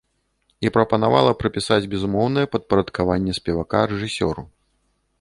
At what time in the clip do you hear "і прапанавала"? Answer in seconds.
0.67-1.33